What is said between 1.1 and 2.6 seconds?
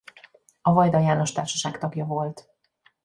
Társaság tagja volt.